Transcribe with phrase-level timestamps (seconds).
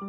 [0.00, 0.06] 刘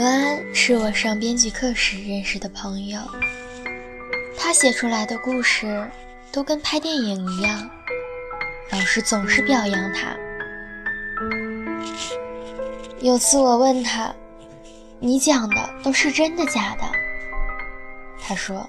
[0.00, 3.00] 安是我上编剧课时认识的朋友，
[4.38, 5.90] 他写出来的故事
[6.30, 7.68] 都跟拍电影一样，
[8.92, 10.16] 师总是表扬他。
[12.98, 14.12] 有次我问他
[14.98, 16.82] ：“你讲的都是真的假的？”
[18.20, 18.68] 他说：“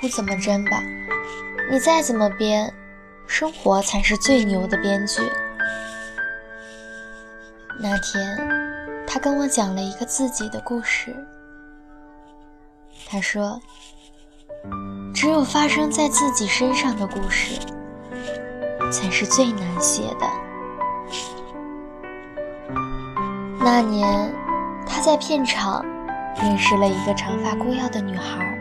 [0.00, 0.80] 不怎么真吧，
[1.68, 2.72] 你再怎么编，
[3.26, 5.20] 生活才是最牛的编剧。”
[7.82, 8.38] 那天。
[9.08, 11.14] 他跟我讲了一个自己的故事。
[13.08, 13.58] 他说
[15.14, 17.58] ：“只有发生在自己身上的故事，
[18.90, 20.26] 才是最难写的。”
[23.58, 24.32] 那年，
[24.86, 25.84] 他在片场
[26.40, 28.58] 认识了一个长发孤腰的女孩，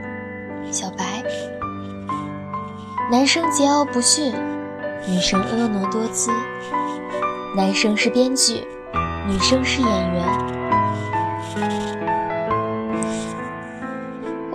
[0.72, 1.24] 小白。
[3.12, 4.34] 男生桀骜不驯，
[5.08, 6.32] 女生婀娜多姿。
[7.56, 8.68] 男生是编剧。
[9.28, 10.24] 女生是演员，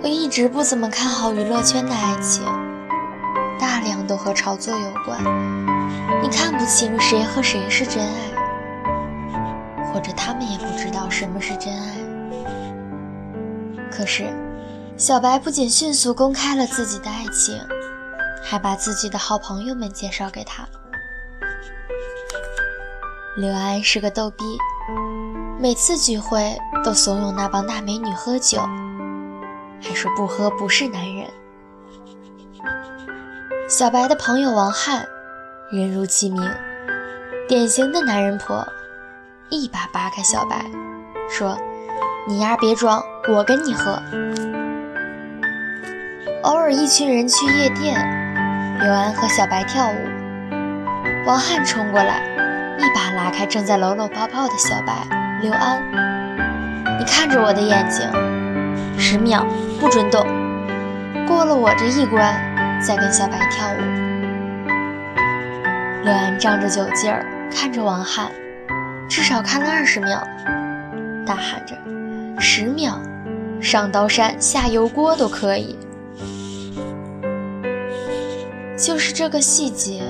[0.01, 2.45] 我一直不怎么看好娱乐圈的爱情，
[4.11, 5.23] 都和炒作有关。
[6.21, 8.11] 你看不清谁和谁是真爱，
[9.85, 11.95] 或者他们也不知道什么是真爱。
[13.89, 14.27] 可是，
[14.97, 17.57] 小白不仅迅速公开了自己的爱情，
[18.43, 20.67] 还把自己的好朋友们介绍给他。
[23.37, 24.43] 刘安是个逗逼，
[25.57, 28.59] 每次聚会都怂恿那帮大美女喝酒，
[29.81, 31.25] 还说不喝不是男人。
[33.71, 35.07] 小白的朋友王翰，
[35.71, 36.43] 人如其名，
[37.47, 38.67] 典型的男人婆，
[39.47, 40.65] 一把扒开小白，
[41.29, 41.57] 说
[42.27, 43.97] ：“你丫别装，我跟你喝。”
[46.43, 47.95] 偶尔一群人去夜店，
[48.81, 49.95] 刘安和小白跳舞，
[51.25, 52.21] 王翰冲过来。
[52.77, 55.07] 一把拉开正在搂搂抱抱的小白，
[55.41, 55.81] 刘安，
[56.99, 58.05] 你看着我的眼睛，
[58.99, 59.47] 十秒
[59.79, 60.27] 不准动，
[61.25, 62.50] 过了我这一关
[62.81, 63.77] 在跟小白跳舞。
[66.03, 68.31] 刘安仗着酒劲儿看着王翰，
[69.07, 70.27] 至少看了二十秒，
[71.25, 71.77] 大喊着
[72.41, 72.99] ：“十秒，
[73.61, 75.77] 上刀山下油锅都可以。”
[78.75, 80.03] 就是这个细节。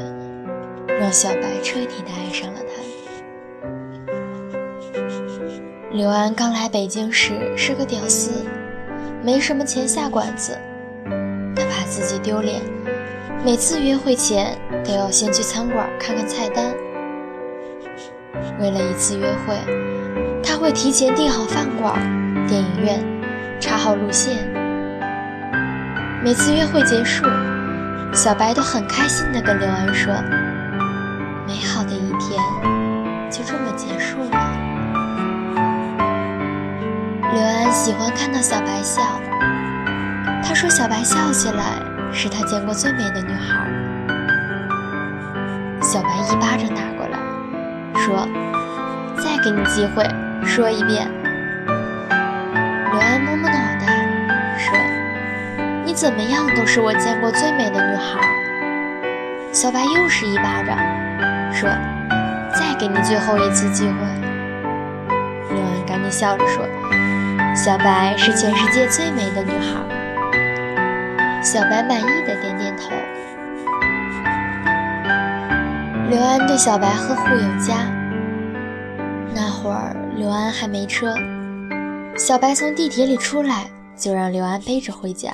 [0.99, 2.73] 让小白彻底的爱上了他。
[5.91, 8.45] 刘安刚来北京时是个屌丝，
[9.23, 10.55] 没什么钱下馆子，
[11.91, 12.61] 自己丢脸，
[13.43, 16.73] 每次约会前都要先去餐馆看看菜单。
[18.61, 19.53] 为了一次约会，
[20.41, 21.99] 他会提前订好饭馆、
[22.47, 23.03] 电影院，
[23.59, 24.37] 查好路线。
[26.23, 27.25] 每次约会结束，
[28.13, 30.13] 小白都很开心地跟刘安说。
[31.45, 32.41] 美好的一天
[33.29, 34.31] 就这么结束了。
[37.33, 39.01] 刘安喜欢看到小白笑，
[40.43, 41.63] 他说小白笑起来
[42.11, 43.65] 是他见过最美的女孩。
[45.81, 47.17] 小白一巴掌打过来，
[47.95, 48.27] 说
[49.17, 50.05] ：“再给你机会，
[50.45, 51.07] 说一遍。”
[52.91, 53.85] 刘安摸摸脑袋，
[54.57, 54.77] 说
[55.85, 58.19] ：“你怎么样都是我见过最美的女孩。”
[59.51, 60.77] 小白又是一巴掌。
[61.53, 61.69] 说
[62.53, 63.93] ：“再给你最后一次机会。”
[65.49, 66.65] 刘安赶紧笑着说
[67.55, 69.81] ：“小白是全世界最美的女孩。”
[71.43, 72.91] 小白满意的点点头。
[76.07, 77.87] 刘安对小白呵护有加。
[79.33, 81.15] 那会儿刘安还没车，
[82.15, 85.33] 小白从地铁里出来就让刘安背着回家，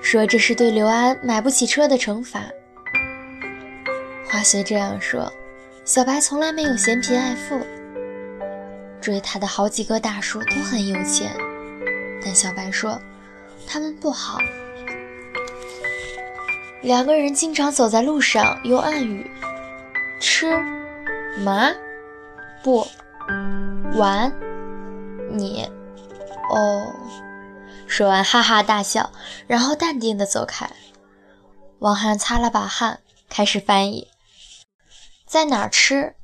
[0.00, 2.40] 说这是对刘安买不起车的惩罚。
[4.30, 5.32] 话虽这样说，
[5.84, 7.60] 小白从来没有嫌贫爱富。
[9.00, 11.32] 追他的好几个大叔都很有钱，
[12.24, 13.00] 但小白说
[13.66, 14.38] 他们不好。
[16.82, 19.30] 两个人经常走在路上，用暗语：
[20.20, 20.56] 吃
[21.38, 21.70] 麻？
[22.62, 22.86] 不
[23.94, 24.32] 玩
[25.30, 25.68] 你
[26.50, 26.94] 哦。
[27.86, 29.10] 说完哈哈大笑，
[29.46, 30.70] 然后淡定的走开。
[31.78, 34.08] 王翰擦了把汗，开始翻译。
[35.26, 36.14] 在哪儿吃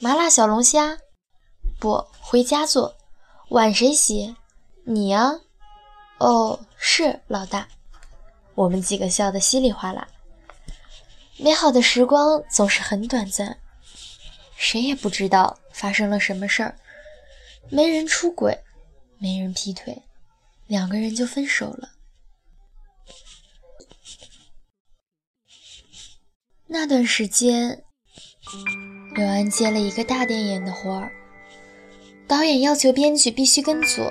[0.00, 0.98] 麻辣小龙虾？
[1.78, 2.94] 不回家做。
[3.50, 4.36] 碗谁洗？
[4.84, 5.40] 你呀。
[6.18, 7.68] 哦，是老大。
[8.54, 10.08] 我们几个笑得稀里哗啦。
[11.36, 13.58] 美好的时光总是很短暂，
[14.56, 16.76] 谁也不知道发生了什么事儿，
[17.70, 18.60] 没人出轨，
[19.18, 20.02] 没人劈腿，
[20.68, 21.90] 两个人就分手了。
[26.66, 27.84] 那段时间，
[29.14, 31.12] 刘安接了一个大电影的活儿，
[32.28, 34.04] 导演要求编剧必须跟组，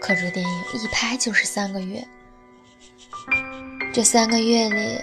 [0.00, 2.06] 可这电影一拍就是三个月。
[3.92, 4.98] 这三个月里，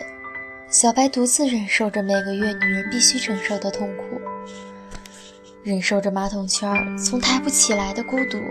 [0.67, 4.19] 小白独自忍受着每个月女人必须承受的痛苦，
[5.61, 8.41] 忍受着马桶圈从抬不起来的孤独。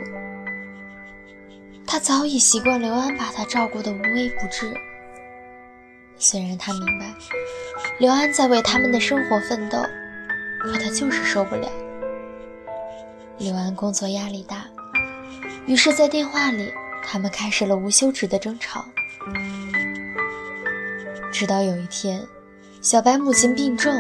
[1.85, 4.73] 他早已习惯刘安把他照顾得无微不至。
[6.19, 7.13] 虽然他明白
[7.99, 9.83] 刘安在为他们的生活奋斗，
[10.61, 11.69] 可他就是受不了。
[13.39, 14.67] 刘安工作压力大，
[15.67, 16.73] 于是，在电话里，
[17.05, 18.85] 他们开始了无休止的争吵。
[21.31, 22.27] 直到有一天，
[22.81, 23.95] 小白母亲病重，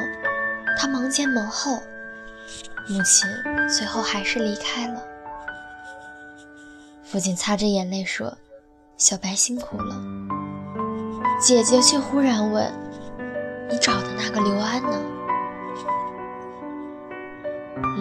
[0.79, 1.79] 他忙前忙后，
[2.89, 3.29] 母亲
[3.69, 5.03] 最后还是离开了。
[7.05, 8.37] 父亲擦着眼泪说
[8.97, 9.97] ：“小白辛苦了。”
[11.41, 12.73] 姐姐却忽然问
[13.71, 15.01] ：“你找的那个刘安呢？”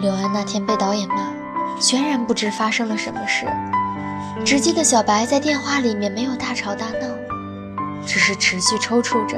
[0.02, 1.32] 刘安那天被导演骂，
[1.80, 3.46] 全然不知发生了什么事，
[4.44, 7.17] 只记得小白在电话里面没有大吵大闹，
[8.08, 9.36] 只是持续抽搐着，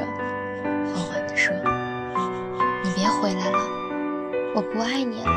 [0.95, 1.53] 缓缓地说
[2.81, 3.59] ：“你别回来了，
[4.55, 5.31] 我不爱你了。”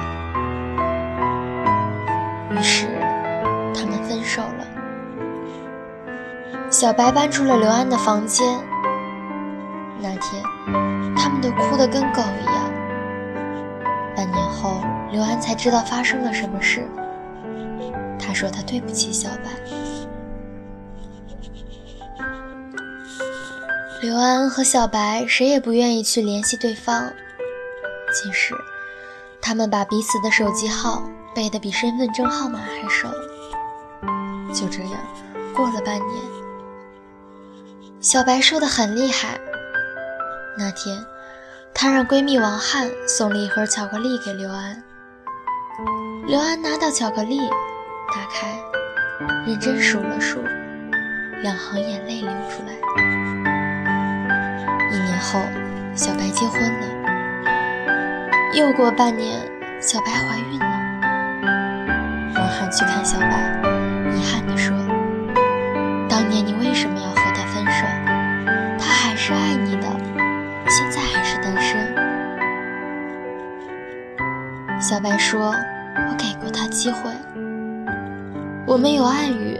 [2.55, 2.87] 于是
[3.75, 4.65] 他们分手了。
[6.71, 8.47] 小白搬出了刘安的房间。
[10.01, 10.41] 那天，
[11.17, 12.55] 他们都哭得跟狗一样。
[14.15, 14.81] 半年后，
[15.11, 16.89] 刘安才知道发生了什么事。
[18.17, 19.51] 他说他对不起小白。
[24.05, 27.11] 刘安和小白谁也不愿意去联系对方，
[28.12, 28.55] 其实，
[29.41, 31.03] 他们把彼此的手机号
[31.35, 33.09] 背得比身份证号码还熟。
[34.53, 35.01] 就这样，
[35.56, 36.23] 过了半年。
[37.99, 39.41] 小白瘦得很厉害。
[40.59, 41.03] 那天，
[41.73, 44.85] 她让闺蜜王翰送了一盒巧克力给刘安。
[46.27, 47.39] 刘安拿到巧克力，
[48.15, 48.55] 打开，
[49.47, 50.43] 认真数了数，
[51.41, 52.75] 两行眼泪流出来。
[55.25, 55.41] 后，
[55.94, 56.87] 小白结婚了。
[58.55, 59.41] 又过半年，
[59.81, 60.67] 小白怀孕了。
[62.37, 63.26] 王翰去看小白，
[64.15, 64.76] 遗憾地说
[66.09, 67.87] ：“当年你为什么要和他分手？
[68.79, 69.87] 他还？”是爱你的，
[70.69, 71.94] 现在还是单身。
[74.79, 75.55] 小白说
[75.97, 77.11] ：“我给过他机会，
[78.67, 79.59] 我们有暗语，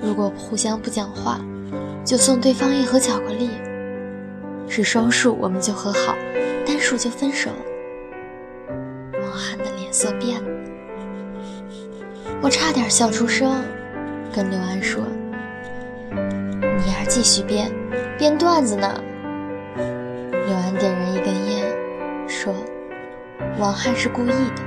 [0.00, 1.40] 如果互相不讲话，
[2.04, 3.48] 就送对方一盒巧克力；
[4.70, 6.14] 是双数，我们就和好；
[6.64, 7.50] 单数就分手。”
[9.20, 10.48] 王汉的脸色变了，
[12.40, 13.64] 我差点笑出声，
[14.32, 15.02] 跟刘安说
[16.14, 17.68] ：“你要继续编。”
[18.16, 18.88] 编段子呢。
[19.76, 21.66] 刘安点燃一根烟，
[22.28, 22.54] 说
[23.58, 24.62] ：“王汉是故意的。”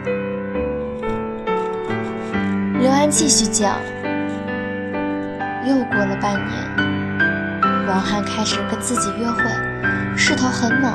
[2.81, 3.79] 刘安继续讲。
[5.65, 6.51] 又过了半年，
[7.87, 9.43] 王翰开始跟自己约会，
[10.15, 10.93] 势头很猛。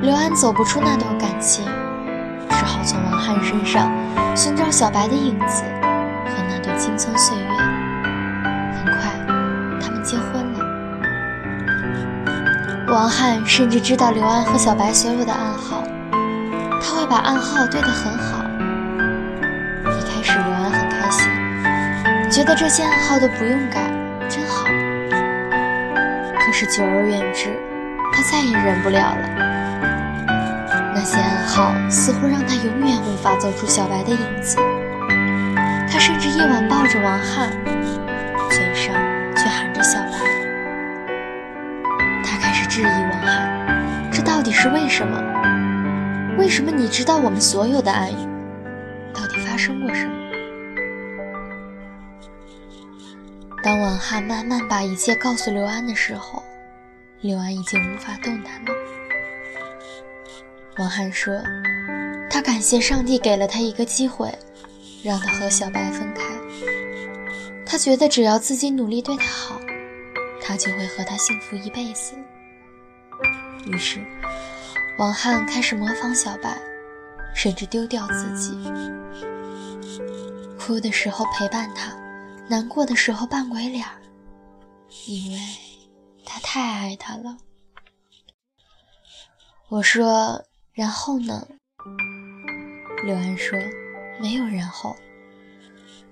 [0.00, 1.64] 刘安走不出那段感情，
[2.48, 3.90] 只好从王翰身上
[4.34, 5.62] 寻找小白的影子
[6.24, 7.44] 和那段青葱岁月。
[8.74, 9.12] 很快，
[9.80, 10.58] 他们结婚了。
[12.88, 15.84] 王翰甚至知道刘安和小白所有的暗号，
[16.80, 18.44] 他会把暗号对得很好。
[19.84, 21.30] 一开始刘安很开心，
[22.28, 23.88] 觉得这些暗号都不用改，
[24.28, 24.64] 真好。
[26.44, 27.56] 可是久而远之，
[28.12, 29.28] 他再也忍不了了。
[30.94, 34.56] 那些暗号似乎让他永远无法走出小白的影子。
[35.90, 37.50] 他甚至夜晚抱着王翰，
[38.50, 38.94] 嘴上
[39.36, 40.18] 却喊着小白。
[42.24, 45.18] 他开始质疑王翰，这到底是为什么？
[46.38, 48.28] 为什么你知道我们所有的暗语？
[49.12, 50.12] 到底发生过什么？
[53.62, 56.41] 当王翰慢慢把一切告诉刘安的时候，
[57.22, 58.72] 刘安已经无法动弹了。
[60.78, 61.40] 王翰说，
[62.28, 64.36] 他感谢上帝给了他一个机会，
[65.04, 66.24] 让他和小白分开。
[67.64, 69.60] 他觉得只要自己努力对他好，
[70.42, 72.14] 他就会和他幸福一辈子。
[73.66, 74.04] 于是，
[74.98, 76.58] 王翰开始模仿小白，
[77.36, 78.58] 甚至丢掉自己。
[80.58, 81.96] 哭的时候陪伴他，
[82.48, 83.94] 难过的时候扮鬼脸儿，
[85.06, 85.38] 因为
[86.24, 87.38] 他太爱他了。
[89.68, 91.46] 我说：“然后呢？
[93.04, 93.58] 刘安说
[94.20, 94.94] ：“没有然后，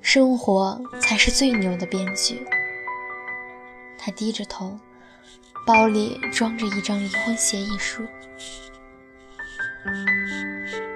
[0.00, 2.46] 生活才是最牛的编剧。”
[3.98, 4.78] 他低着头，
[5.66, 8.02] 包里装着一张离婚协议书。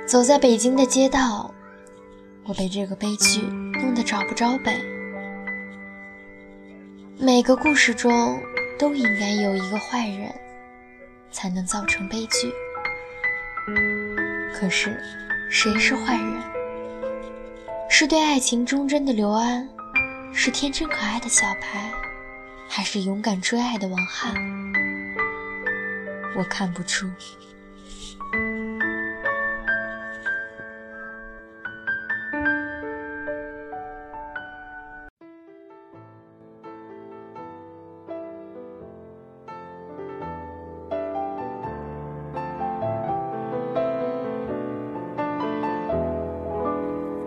[0.07, 1.55] 走在北京的街道，
[2.45, 4.83] 我被这个悲剧弄得找不着北。
[7.19, 8.39] 每个故事中
[8.79, 10.35] 都应该有一个坏人，
[11.31, 12.53] 才能造成悲剧。
[14.55, 15.01] 可是，
[15.51, 16.43] 谁是坏人？
[17.89, 19.69] 是对爱情忠贞的刘安，
[20.33, 21.91] 是天真可爱的小白。
[22.67, 24.35] 还是勇敢追爱的王翰，
[26.37, 27.09] 我看不出。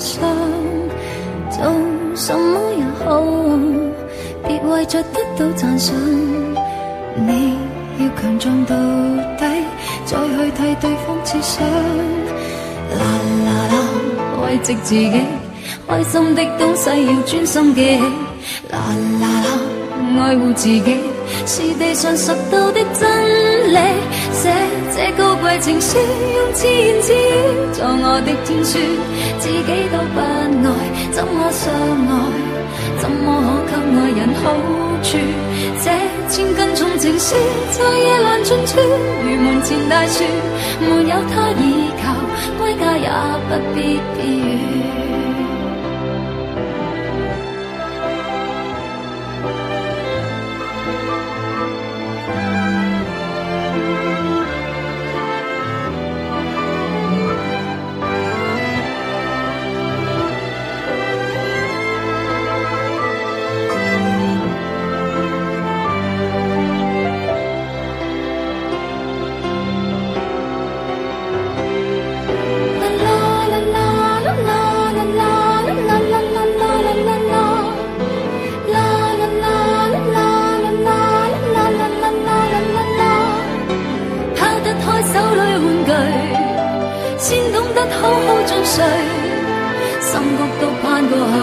[0.00, 0.20] 伤。
[1.50, 1.64] 做
[2.14, 3.22] 什么也好，
[4.46, 5.94] 别为着得到赞赏。
[7.16, 7.56] 你
[7.98, 8.76] 要强壮到
[9.38, 9.44] 底，
[10.04, 11.66] 再去替对方设想。
[12.90, 13.00] 啦
[13.44, 13.74] 啦啦，
[14.42, 15.20] 慰藉自己，
[15.86, 18.02] 开心的东西要专心记起。
[18.70, 18.78] 啦
[19.20, 20.96] 啦啦，爱护自己，
[21.46, 23.78] 是地上拾到的真理。
[24.32, 24.52] 写
[24.94, 27.16] 这高贵情书，用自言自语
[27.72, 28.78] 作我的天书，
[29.38, 30.70] 自己都不爱，
[31.12, 32.10] 怎么相爱？
[33.00, 33.24] 怎么
[33.66, 34.42] 可给爱人好
[35.02, 35.08] 处？
[35.82, 35.86] 这
[36.28, 37.34] 千斤重情书，
[37.70, 38.78] 在夜阑尽处，
[39.22, 40.24] 如门前大树，
[40.80, 41.62] 没有他倚
[42.02, 42.04] 靠，
[42.58, 43.08] 归家也
[43.48, 44.42] 不必避雨。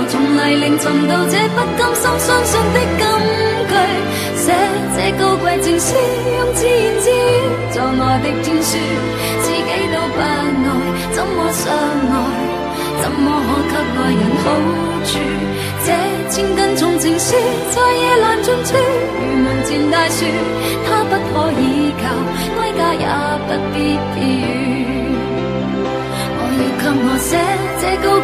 [0.08, 3.02] 从泥泞寻到这不甘心相信的金
[3.70, 3.74] 句。
[4.38, 4.54] 写
[4.96, 7.14] 这高贵情书，用自言自语
[7.74, 8.78] 作我的天书。
[9.42, 10.24] 自己都不爱，
[11.14, 11.64] 怎么相
[12.12, 12.14] 爱？
[13.02, 13.26] 怎么
[13.70, 14.46] 可给爱人好
[15.06, 15.12] 处？
[15.86, 15.88] 这
[16.30, 17.36] 千斤重情书，
[17.72, 18.70] 在夜阑尽处，
[19.20, 20.26] 如门前大树，
[20.86, 21.64] 它不可以
[22.02, 22.04] 靠，
[22.56, 23.06] 归家也
[23.48, 23.76] 不必
[24.14, 24.44] 避雨。
[26.78, 27.36] 给我写
[27.82, 27.84] 这